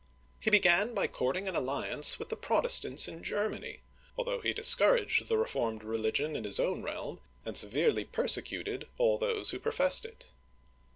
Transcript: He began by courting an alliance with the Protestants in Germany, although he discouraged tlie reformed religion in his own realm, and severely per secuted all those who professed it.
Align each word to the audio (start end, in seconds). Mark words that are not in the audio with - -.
He 0.39 0.49
began 0.49 0.95
by 0.95 1.05
courting 1.05 1.47
an 1.47 1.55
alliance 1.55 2.17
with 2.17 2.29
the 2.29 2.35
Protestants 2.35 3.07
in 3.07 3.21
Germany, 3.23 3.81
although 4.17 4.41
he 4.41 4.51
discouraged 4.51 5.27
tlie 5.27 5.37
reformed 5.39 5.83
religion 5.83 6.35
in 6.35 6.43
his 6.43 6.59
own 6.59 6.81
realm, 6.81 7.19
and 7.45 7.55
severely 7.55 8.03
per 8.05 8.25
secuted 8.27 8.87
all 8.97 9.19
those 9.19 9.51
who 9.51 9.59
professed 9.59 10.03
it. 10.05 10.31